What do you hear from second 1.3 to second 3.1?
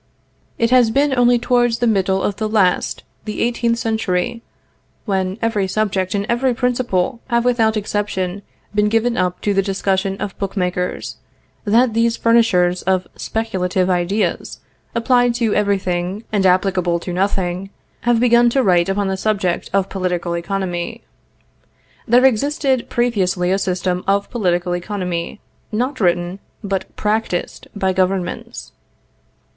towards the middle of the last,